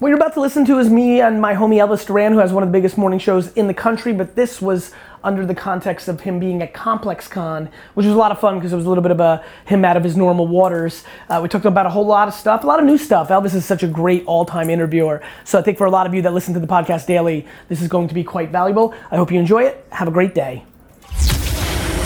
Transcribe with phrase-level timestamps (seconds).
[0.00, 2.52] What you're about to listen to is me and my homie Elvis Duran, who has
[2.52, 4.90] one of the biggest morning shows in the country, but this was
[5.22, 8.72] under the context of him being at ComplexCon, which was a lot of fun because
[8.72, 11.04] it was a little bit of a him out of his normal waters.
[11.28, 13.28] Uh, we talked about a whole lot of stuff, a lot of new stuff.
[13.28, 16.22] Elvis is such a great all-time interviewer, so I think for a lot of you
[16.22, 18.92] that listen to the podcast daily, this is going to be quite valuable.
[19.12, 19.86] I hope you enjoy it.
[19.92, 20.64] Have a great day.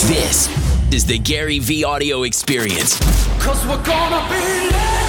[0.07, 0.48] This
[0.93, 2.98] is the GaryVee audio experience.
[3.43, 5.07] Cause we're gonna be legends.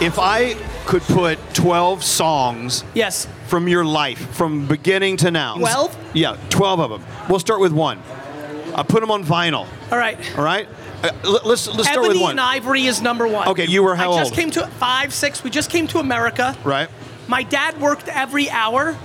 [0.00, 0.54] If I
[0.86, 3.28] could put 12 songs Yes.
[3.48, 5.56] from your life, from beginning to now.
[5.56, 5.96] 12?
[6.14, 7.04] Yeah, 12 of them.
[7.28, 8.02] We'll start with one.
[8.74, 9.66] I put them on vinyl.
[9.92, 10.18] All right.
[10.38, 10.66] All right.
[11.02, 11.10] Uh,
[11.44, 12.30] let's let's start with Ebony one.
[12.32, 13.48] and Ivory is number one.
[13.48, 14.18] Okay, you were how old?
[14.18, 14.38] I just old?
[14.38, 15.42] came to five, six.
[15.42, 16.56] We just came to America.
[16.64, 16.88] right.
[17.26, 18.96] My dad worked every hour.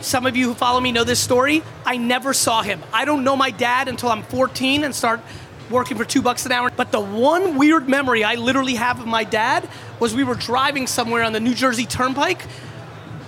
[0.00, 1.62] Some of you who follow me know this story.
[1.84, 2.82] I never saw him.
[2.92, 5.20] I don't know my dad until I'm 14 and start
[5.70, 6.70] working for two bucks an hour.
[6.74, 9.68] But the one weird memory I literally have of my dad
[10.00, 12.42] was we were driving somewhere on the New Jersey Turnpike,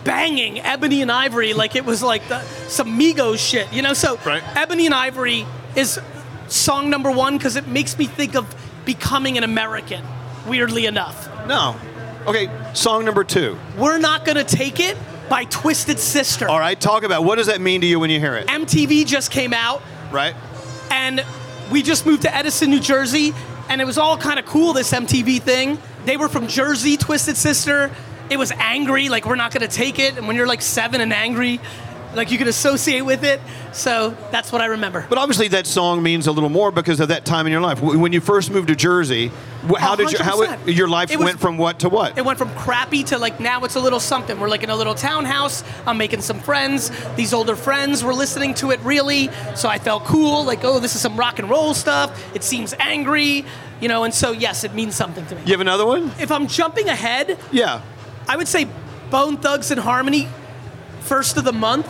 [0.05, 3.93] banging Ebony and Ivory like it was like the, some Migos shit, you know?
[3.93, 4.43] So Right.
[4.57, 5.47] Ebony and Ivory
[5.77, 6.01] is
[6.49, 8.53] song number one because it makes me think of
[8.85, 10.05] becoming an American,
[10.47, 11.29] weirdly enough.
[11.47, 11.77] No.
[12.27, 12.49] Okay.
[12.75, 13.59] Song number two.
[13.77, 14.97] We're Not Gonna Take It
[15.29, 16.49] by Twisted Sister.
[16.49, 16.81] All right.
[16.81, 18.47] Talk about what does that mean to you when you hear it?
[18.49, 20.35] MTV just came out, Right.
[20.91, 21.25] and
[21.71, 23.33] we just moved to Edison, New Jersey,
[23.71, 25.79] and it was all kind of cool, this MTV thing.
[26.05, 27.93] They were from Jersey, Twisted Sister.
[28.29, 30.19] It was angry, like, we're not gonna take it.
[30.19, 31.61] And when you're like seven and angry,
[32.15, 33.41] like, you can associate with it.
[33.73, 35.07] So that's what I remember.
[35.09, 37.81] But obviously that song means a little more because of that time in your life.
[37.81, 39.31] When you first moved to Jersey,
[39.79, 42.17] how did you how it, your life It was- went from what to what?
[42.19, 44.41] It went from crappy to like now it's a little something.
[44.41, 45.63] We're like in a little townhouse.
[45.87, 46.91] I'm making some friends.
[47.17, 50.45] These older friends were listening to it really, so I felt cool.
[50.45, 52.21] Like, oh, this is some rock and roll stuff.
[52.35, 53.45] It seems angry,
[53.81, 54.05] you know.
[54.05, 55.43] And so yes, it means something to me.
[55.45, 56.11] you have another one?
[56.19, 57.83] If I'm jumping ahead, Yeah.
[58.29, 58.67] I would say
[59.11, 60.29] Bone Thugs-n-Harmony,
[61.01, 61.87] first of the month,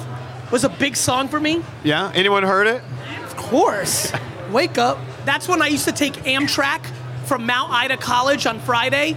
[0.50, 1.62] was a big song for me.
[1.84, 2.10] Yeah.
[2.14, 2.82] Anyone heard it?
[3.24, 4.12] Of course.
[4.50, 4.98] Wake up.
[5.24, 6.84] That's when I used to take Amtrak
[7.24, 9.16] from Mount Ida College on Friday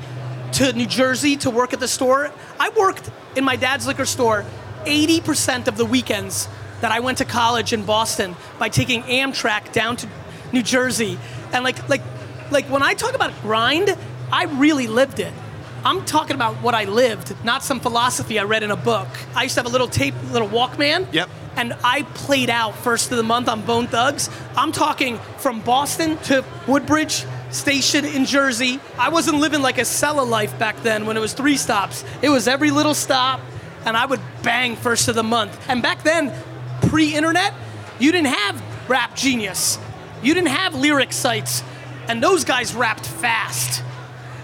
[0.54, 2.32] to New Jersey to work at the store.
[2.60, 4.46] I worked in my dad's liquor store
[4.86, 6.48] 80% of the weekends
[6.82, 10.08] that I went to college in Boston by taking Amtrak down to
[10.52, 11.18] New Jersey.
[11.52, 12.02] And like like
[12.52, 13.98] like when I talk about grind,
[14.32, 15.34] I really lived it.
[15.86, 19.08] I'm talking about what I lived, not some philosophy I read in a book.
[19.36, 21.30] I used to have a little tape, little Walkman Yep.
[21.58, 24.30] and I played out first of the month on Bone Thugs.
[24.56, 28.80] I'm talking from Boston to Woodbridge Station in Jersey.
[28.98, 32.04] I wasn't living like a cellar life back then when it was three stops.
[32.22, 33.42] It was every little stop,
[33.86, 35.60] and I would bang first of the month.
[35.70, 36.32] And back then,
[36.88, 37.54] pre-internet,
[38.00, 39.78] you didn't have Rap Genius,
[40.24, 41.62] you didn't have lyric sites,
[42.08, 43.84] and those guys rapped fast.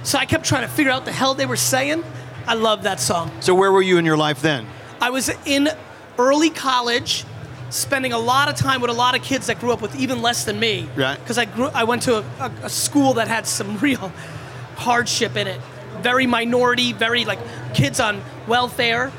[0.10, 2.04] So I kept trying to figure out the hell they were saying.
[2.48, 3.30] I love that song.
[3.42, 4.66] So where were you in your life then?
[5.00, 5.70] I was in
[6.18, 7.26] early college,
[7.70, 10.24] spending a lot of time with a lot of kids that grew up with even
[10.24, 10.90] less than me.
[10.96, 11.20] Right.
[11.20, 14.12] Because I grew, I went to a, a, a school that had some real
[14.78, 15.62] hardship in it.
[16.00, 17.38] Very minority, very like
[17.76, 19.12] kids on welfare.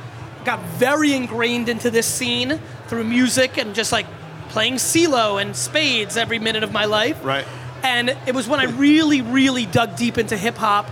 [0.44, 2.58] Got very ingrained into this scene
[2.88, 4.06] through music and just like
[4.48, 7.24] playing CeeLo and spades every minute of my life.
[7.24, 7.46] Right.
[7.82, 10.90] And it was when I really, really dug deep into hip hop.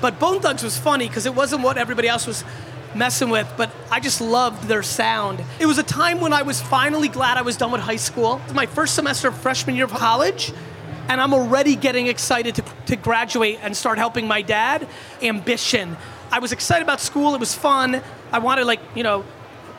[0.00, 2.44] But Bone Thugs was funny because it wasn't what everybody else was
[2.94, 5.42] messing with, but I just loved their sound.
[5.58, 8.40] It was a time when I was finally glad I was done with high school.
[8.52, 10.52] My first semester of freshman year of college,
[11.08, 14.86] and I'm already getting excited to, to graduate and start helping my dad.
[15.22, 15.96] Ambition.
[16.30, 18.02] I was excited about school, it was fun.
[18.30, 19.24] I wanted, like, you know,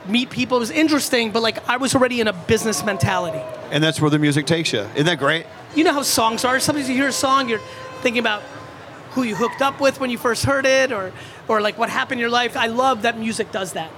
[0.07, 0.57] meet people.
[0.57, 3.41] It was interesting, but like I was already in a business mentality.
[3.71, 4.81] And that's where the music takes you.
[4.81, 5.45] Isn't that great?
[5.75, 6.59] You know how songs are.
[6.59, 7.61] Sometimes you hear a song, you're
[8.01, 8.41] thinking about
[9.11, 11.11] who you hooked up with when you first heard it, or
[11.47, 12.55] or like what happened in your life.
[12.57, 13.91] I love that music does that.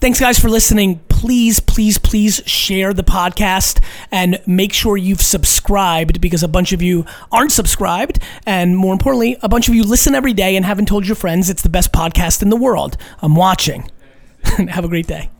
[0.00, 1.00] Thanks, guys, for listening.
[1.08, 6.82] Please, please, please share the podcast and make sure you've subscribed because a bunch of
[6.82, 8.18] you aren't subscribed.
[8.46, 11.50] And more importantly, a bunch of you listen every day and haven't told your friends
[11.50, 12.96] it's the best podcast in the world.
[13.20, 13.90] I'm watching.
[14.44, 15.30] Have a great day.